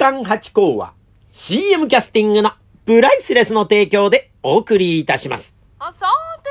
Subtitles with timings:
[0.00, 0.94] 刊八甲は
[1.30, 2.52] CM キャスティングの
[2.86, 5.54] プライスレスの提供でお送りいたします。
[5.78, 6.06] あさ
[6.42, 6.50] て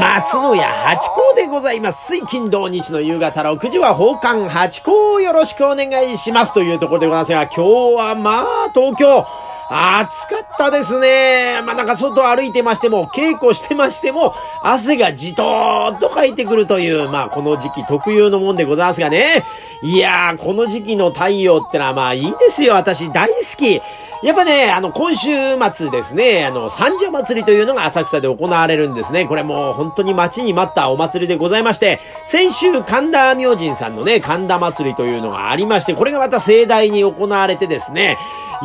[0.00, 2.06] 松野屋八甲でございます。
[2.06, 6.54] 水金土日の夕方6時は奉還八甲をよろしくお願いします。
[6.54, 9.26] というところでございますが、今日はまあ東京、
[9.74, 11.62] 暑かったですね。
[11.64, 19.44] まあなんか外歩いてましても、稽古してましても、汗がじとーっとかいてくるという、まあこの時期特有のもんでございますがね。
[19.82, 22.74] いやー、この時期の太陽ってのはまあいいですよ。
[22.74, 23.80] 私大好き。
[24.22, 25.30] やっぱね、あの、今週
[25.74, 29.26] 末ですね、あの、三社祭りというのが浅草で行われるんですね。
[29.26, 38.16] これもう本当に待ちに待ったお祭りでございまして、先週神田明神さんのね、神田祭りというのがありまして、これがまた盛大に行われてですね、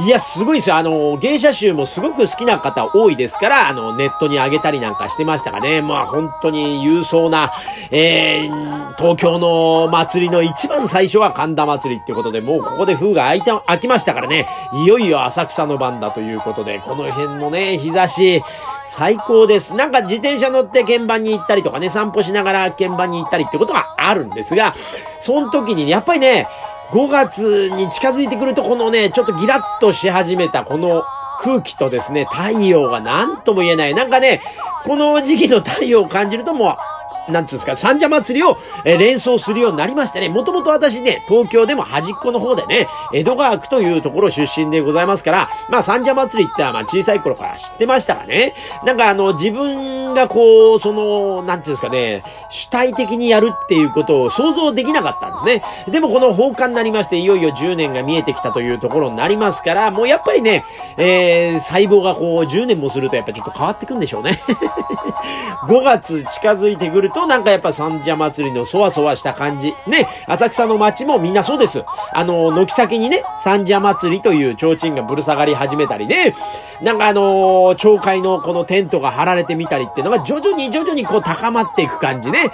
[0.05, 0.75] いや、すごいですよ。
[0.75, 7.51] あの、芸者集もすごく好きな方多いですから、あの、ネットに上げたりなんかしてましたがね、まあ本当に勇壮な、
[7.89, 14.47] えー、東京の祭りの一番最初は神田祭りっていうことで、もうここで封が開いた、開きましたからね、
[14.83, 18.43] いよいよ浅草の番だということで、この辺のね、日差し、
[18.85, 19.75] 最高です。
[19.75, 24.75] なんか自転車乗って鍵盤に行ったりとかね、散歩しながら鍵盤に行ったりってことがあるんですが、
[25.19, 26.47] その時に、やっぱりね、
[26.91, 31.03] 5月に近づいてくると、このね、ちょっとギラッとし始めたこの
[31.41, 33.93] 空気とですね、太陽が何とも言えない。
[33.93, 34.41] なんかね、
[34.85, 36.96] この時期の太陽を感じるともう、
[37.29, 48.53] なんつうんですか、三社祭りを、えー連想するようになりましてね、もともと私ね、東京でも端っこの方でね、江戸川区というところ出身でございますから、まあ三社祭りってはまあ小さい頃から知ってましたがね、
[48.85, 55.91] なんかあの、自分がこう、その、なんていうんですかね、主体的にやるっていうことを想像できなかったんですね。
[55.91, 60.65] でもこの放課になりまして、いよいよ10年が見えてきたというところになりますから、もうやっぱりね、
[60.97, 64.41] えー、細胞がこう10年もするとやっぱちょっと変わってくんでしょうね。
[65.67, 69.73] 5月近づいてくると、となんかやっぱ三社祭りのそわそわした感じ。
[69.87, 71.83] ね、浅草の街もみんなそうです。
[72.13, 76.35] あの、軒先にね、三社祭りという提灯がぶる下がり始めたりね、
[76.81, 82.51] なんかあのー町会のこのテントが張られてみたりっていうのが徐々に徐々にこう高まっていく感じね。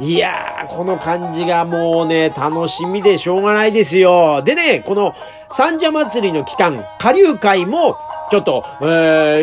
[0.00, 4.40] いやー、この感じがもうね、楽しみでしょうがないですよ。
[4.42, 5.14] でね、この
[5.52, 7.98] 三社祭りの期間、下流会も、
[8.30, 8.84] ちょっと、え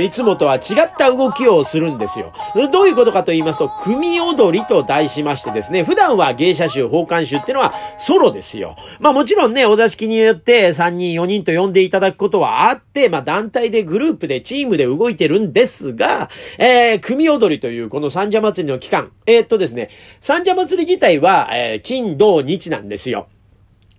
[0.01, 2.33] ー、いつもとは違った動きをするんですよ。
[2.71, 8.75] どういうことかと言いますと、組踊りと題しましてですね、普段は芸者集、奉還集ってのはソロですよ。
[8.99, 19.89] まあもちろんね、お座敷によって3人、4人と呼んでいただくことはあって、まあ団体でグループでチームで動いてるんですが、えー、組踊りというこの三社祭りの期間、えーっとですね、
[20.21, 23.27] 三社祭り自体は、えー、金、土、日なんですよ。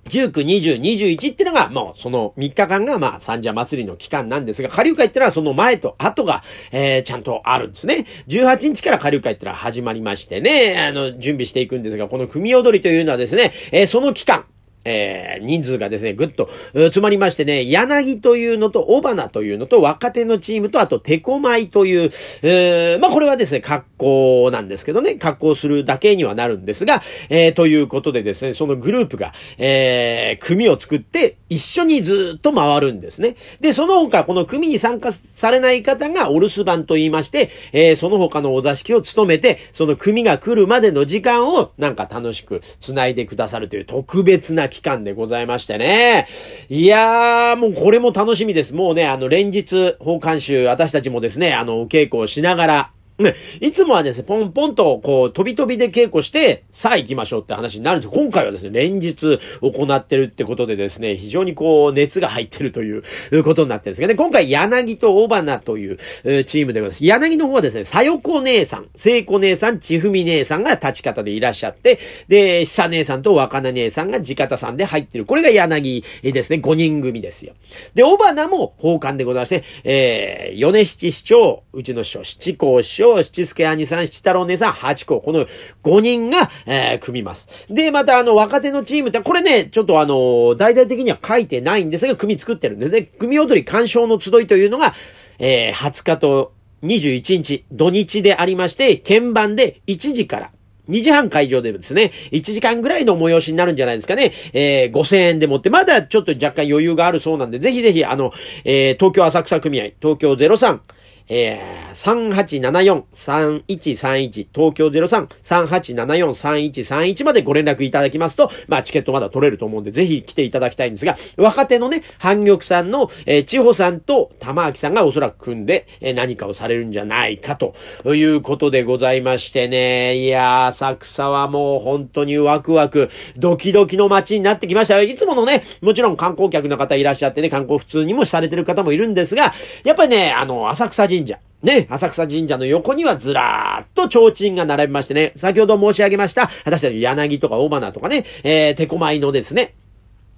[0.04, 6.42] 19、20、21ってのが、もうその3日間が、まあ、三社祭りの期間なんですが、下流会ってのはその前と後が、
[6.72, 8.06] えー、ちゃんとあるんですね。
[8.28, 14.44] 18日から下流会ってのは始まりましてね、あの、準備していくんですが、この組踊りというのはですね、えー、その期間、
[14.84, 22.10] えー、人数がですね、ぐっと、詰まりましてね、柳というのと、尾花というのと、若手のチームと、あと、テコマイという、
[22.42, 33.36] えー、まあ、これはですね、格好なんですけどね、格好するだけにはなるんですが、えー、ということでですね、そのグループが、えー、組を作って、一緒にずっと回るんですね。
[33.60, 46.26] で、その他、この組に参加されない方がお留守番と言いまして、えー、その他のお座敷を務めて、その組が来るまでの時間を、なんか楽しく繋いでくださるという特別な期間でございましてね。
[46.68, 48.74] いやー、もうこれも楽しみです。
[48.74, 63.02] もうね、あの、連日、奉還集、私たちもですね、あの、お稽古をしながら、ね、いつもはですね、ポンポンと、こう、飛び飛びで稽古して、さあ行きましょうって話になるんです今回はですね、連日行ってるってことでですね、非常にこう、熱が入ってるという
[63.44, 67.04] ことになってるんですけどね、今回、柳と尾花というえーチームでございます。
[67.04, 71.98] 柳の方はですね、さよこ姉さん、聖子姉さん、ちふみ姉さんが立ち方でいらっしゃって、
[72.28, 75.26] で、久姉さんと若菜姉さんが地方さんで入ってる。
[75.26, 77.54] これが柳ですね、5人組ですよ。
[77.94, 85.46] で、尾花も奉還でございまして、えー、米七師匠、うちの師匠、七公師七助兄さん、七太郎姉さん、八公、この
[85.82, 87.48] 5人が、えー、組みます。
[87.68, 93.02] で、またあの、若手のチームって、これね、ちょっとあの、大々的には書いてないんですが、組作ってるんですね。
[93.02, 94.94] 組踊り鑑賞の集いというのが、
[95.38, 96.52] えー、20日と
[96.82, 100.50] 21日、土日でありまして、鍵盤で1時から、
[100.88, 104.32] 2時半会場でですね、1時間ぐらいの催しになるんじゃないですかね。
[104.52, 108.32] えー、5000円でもって、まだちょっと若干余裕があるそうなんで、ぜひぜひ、あの、
[108.64, 110.80] えー、東京浅草組合、東京03、
[111.28, 127.74] えー、3874-3131、東京03-3874-3131までご連絡いただきますと、まあ、チケットまだ取れると思うんで、ぜひ来ていただきたいんですが、若手のね、反玉さんの、えー、千穂さんと玉明さんがおそらく組んで、えー、何かをされるんじゃないかと
[128.14, 135.08] いうことでございましてね、いやー、浅草はもう本当にワクワク、ドキドキの街になってきましたよ。
[135.08, 139.54] いつものね、もちろん観光客の方いらっしゃってね、観光普通にもされてる方もいるんですが、
[139.84, 141.38] やっぱりね、あの、浅草神社。
[141.62, 149.74] ね、浅草神社の横にはずらーっと提灯が並びましてね、先ほど申し上げました、私たち柳とか尾花とかね、えー、手狛のですね、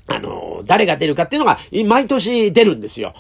[0.06, 3.12] あの誰が出るかっていうのが、毎年出るんですよ。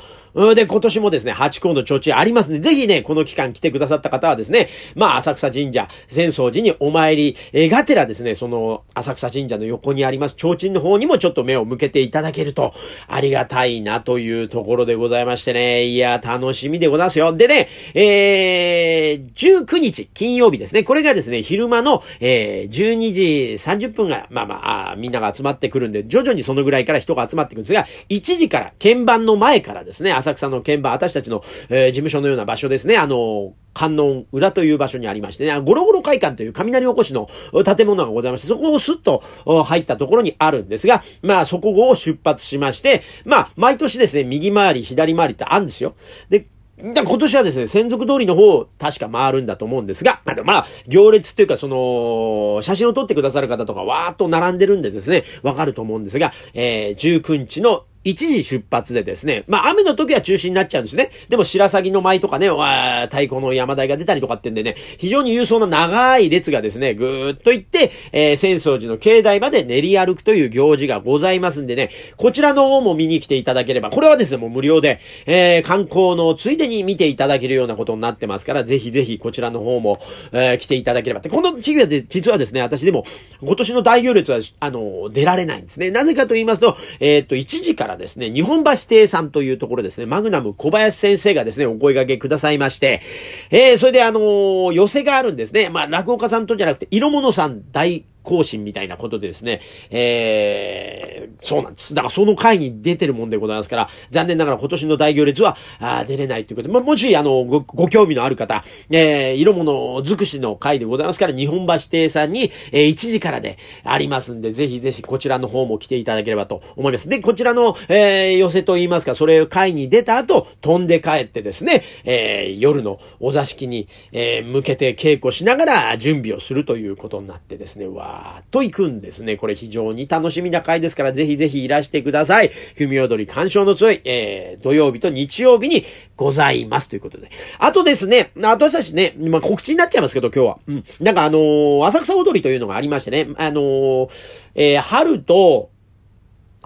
[0.54, 12.74] で、今年もですね、八甲の提灯ありますんで、ぜひね、この期間来てくださった方はですね、まあ、浅草神社、浅草寺にお参り、えがてらですね、その、浅草神社の横にあります、提灯の方にもちょっと目を向けていただけると、
[13.08, 17.32] ありがたいなというところでございましてね、いや、楽しみでございますよ。
[17.32, 23.22] でね、えーえー、19日、金曜日ですね、これがですね、昼間の、えー、12時
[23.58, 37.28] 30分が、まあまあ、あみんなが集まってくるんで、徐々にそのぐらいから人が集まってくるんですが、1時から、鍵盤の前からですね、浅草の鍵盤、私たちの、えー、事務所のような場所ですね、あの、観音裏という場所にありましてね、ゴロゴロ会館という雷おこしの
[37.62, 39.22] 建物がございまして、そこをスッと
[39.64, 45.94] 入ったところにあるんですが、まあそこを出発しまして、まあ毎年ですね、右回り、左回りってあるんですよ。
[46.30, 46.46] で、
[46.78, 61.10] だ今年はですね、専属通りの方確か回るんだと思うんですが、まあまあ、行列っていうか、その、写真を撮ってくださる方とかわーっと並んでるんでですね、わかると思うんですが、えー、19日の1時出発でですね、まあ雨の時は中止になっちゃうんですね。
[61.28, 79.98] でも白鷺の舞とかね、わ太鼓の山台が出たりとかってんでね、非常に郵送な長い列がですね、ぐーっと行って、えー、浅草寺の境内まで練り歩くという行事がございますんでね、こちらの方も見に来ていただければ、これはですね、もう無料で、えー、観光のついでに見ていただけるようなことになってますから、ぜひぜひこちらの方も、
[80.30, 81.28] えー、来ていただければって。
[81.28, 83.04] この地域はで、実はですね、私でも、
[83.42, 85.90] 今年の大行列は、あの、出られないんですね。
[85.90, 93.02] なぜかと言いますと、えっ、と、1時からですね、日本橋亭さんというところですね、マグナム小林先生がですね、お声掛けくださいまして、
[93.50, 95.68] えー、それであのー、寄せがあるんですね。
[95.68, 101.94] まあ、落語家さんとじゃなくて、色物さん大更新みたいなことでですね、えー、そうなんです。
[101.94, 117.08] だからその回に出てるもんでございますから、残念ながら今年の大行列は、あ出れないということで、まもし、あの、ご、ご興味のある方、えー、色物尽くしの回でございますから、日本橋亭さんに、えー、1時からでありますんで、ぜひぜひこちらの方も来ていただければと思います。
[117.08, 129.36] で、こちらの、えー、寄せと言いますか、それ会に出た後、飛んで帰ってですね、えー、夜のお座敷に、えー、向けて稽古しながら準備をするということになってですね、わーっと行くんですね。
[129.36, 132.50] これ非常に楽しみな回ですから、ぜひぜひいらしてください。
[132.76, 135.84] 組踊り鑑賞の強い、えー、土曜日と日曜日に
[136.16, 136.88] ございます。
[136.88, 137.30] ということで。
[137.58, 140.58] あとですね、私たちね、まあ、告知になっちゃいますけど、今日は。
[140.66, 140.84] うん。
[141.00, 144.08] なんかあのー、浅草踊りというのがありましてね、あのー、
[144.54, 145.70] えー、春と、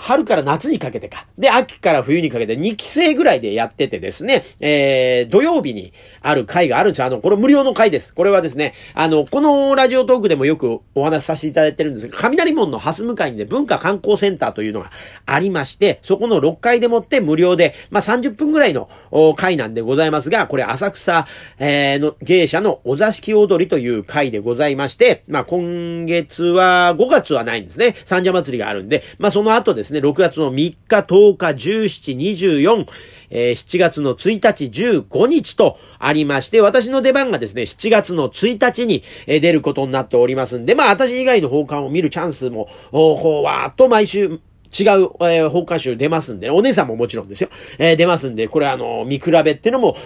[0.00, 1.26] 春から夏にかけてか。
[1.38, 5.92] で、秋から冬にかけて2期生ぐらいでやっててですね、えー、土曜日に
[6.22, 7.06] ある会があるんですよ。
[7.06, 8.14] あの、これ無料の会です。
[8.14, 14.90] これはですね、あの、このラジオトークでもよくお話しさせていただいてるんですが、雷門の蓮向かいにね、文化観光センターというのが
[15.26, 18.88] ありまして、そこの6階でもって無料で、まあ、30分ぐらいの
[19.36, 21.26] 会なんでございますが、これ浅草、
[21.58, 27.94] えー、の芸者のお座敷踊りという会でございまして、まあ、今月は、5月はないんですね。
[28.06, 32.86] 三社祭りがあるんで、まあ、その後ですね、6月の3日、10日、17、24、
[33.30, 44.40] えー、7月の1日、15日とありまして、私の出番がですね、7月の1日に、えー、出ることになっておりますんで、まあ私以外の奉還を見るチャンスも、こう、わーっと毎週、
[44.78, 47.48] 違う、えー、放課集出ますんで、ね、お姉さんももちろんですよ。
[47.78, 49.96] えー、出ますんで、これあの、見比べってのも、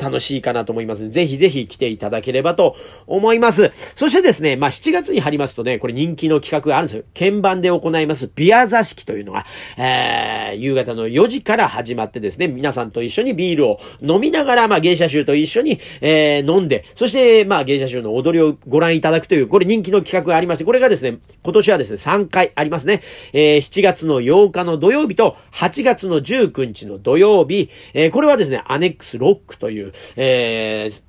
[0.00, 3.72] 楽しいかなと思いますので、ぜひぜひ来ていただければと思います。
[3.94, 7.04] そしてですね、まあ、7月に入りますとね、これ人気の企画があるんですよ。
[7.16, 9.46] 鍵盤で行いますビア座敷というのが、
[9.76, 23.02] えー、夕方の4時から始まってですね、皆さんと一緒にビールを飲みながら、まあ、芸者集と一緒に、えー、飲んで、そして、まあ、芸者集の踊りをご覧いただくという、これ人気の企画がありまして、これがですね、今年はですね、3回ありますね。
[23.32, 31.02] えー、7月の8日の土曜日と8月の19日の土曜日、えー、これはですね、アネックスロックという、えー、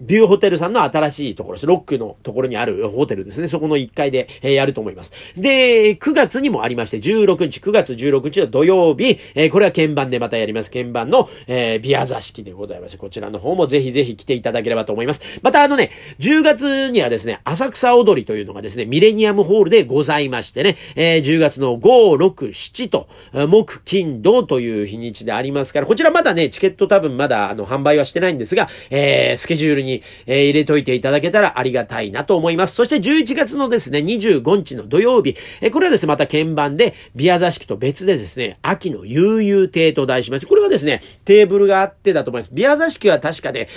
[0.00, 1.66] ビューホテルさんの新しいところです。
[1.66, 3.48] ロックのところにあるホテルですね。
[3.48, 5.12] そこの1階で、えーやると思います。
[5.36, 10.70] で、9月にもありまして、16日、9月16日の土曜日、えーこれは鍵盤でまたやります。
[10.70, 15.20] 鍵盤の、えービア座敷でございまして、こちらの方もぜひぜひ来ていただければと思います。
[15.42, 32.74] またあのね、10月にはですね、浅草踊りというのがですね、ミレニアムホールでございましてね、えー10月の5、6、7と、木、金、土という日にちでありますから、こちらまだね、チケット多分まだあの販売はしてないんですが、えスケジュールに、にえー入れといていただけたらありがたいなと思います。
[32.74, 42.50] そして11月のですね、25日の土曜日、えーこれはですね、また鍵盤で、ビア座敷と別でですね、秋の悠々亭と題しまして、これはですね、テーブルがあってだと思います。
[42.52, 43.68] ビア座敷は確かね、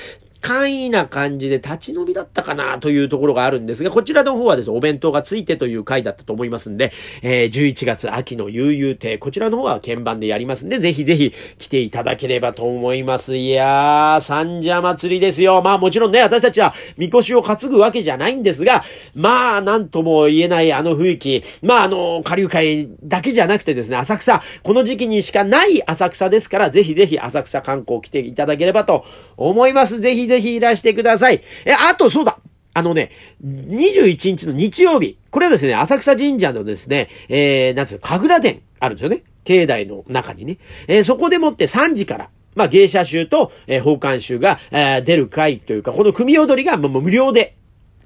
[0.43, 13.37] 簡易な感じで立ち飲みだったかなというところがあるんですが、こちらの方はですね、お弁当がついてという回だったと思いますんで、えー11月秋の悠々亭、こちらの方は鍵盤でやりますんで、ぜひぜひ来ていただければと思います。
[13.37, 15.61] いやー、三社祭りですよ。
[15.61, 18.83] まあもちろんね、私たちは、みこしを担ぐわけじゃないんですが、
[19.15, 29.05] まあ、なんとも言えないあの雰囲気、まああの、下流会だけじゃなくてですね、浅草、この時期にしかない浅草ですから、ぜひぜひ浅草観光来ていただければと
[29.37, 30.01] 思います。
[30.01, 31.41] ぜひぜひぜひいらしてください。
[31.65, 32.39] え、あとそうだ
[32.73, 33.11] あのね、
[33.45, 39.23] 21日の日曜日、これはですね、浅草神社のですね、えー、なんつうの、神楽殿あるんですよね。
[39.43, 40.57] 境内の中にね。
[40.87, 47.55] えーそこでもって3時から、まあ、芸者集と、えー、奉還集が、えー出る会というか、この組踊りがもう無料で、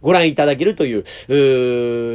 [0.01, 1.03] ご覧いただけるという、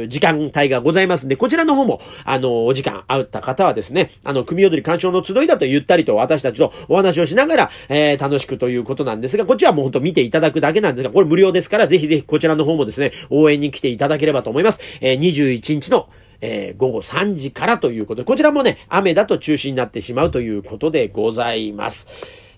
[0.03, 14.79] う時間帯がございますんで、こちらの方も、あの、お時間あった方はですね、あの、組踊り鑑賞の集いだとゆったりと私たちとお話をしながら、えー楽しくということなんですが、こっちはもう本当見ていただくだけなんですが、これ無料ですから、ぜひぜひこちらの方もですね、応援に来ていただければと思います。
[15.01, 16.07] えー21日の
[16.41, 22.07] えー午後3時からということで、こちらもね、雨だと中止になってしまうということでございます。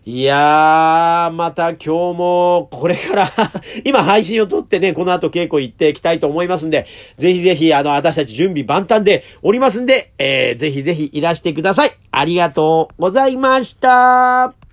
[0.07, 3.31] いやー、また今日も、これから
[3.83, 6.85] 今配信を撮ってね、この後稽古行っていきたいと思いますんで、
[7.17, 11.91] ぜひぜひ、あの、私たち準備万端でおりますんで、えー、ぜひぜひいらしてください。
[12.11, 14.64] ありがとうございました。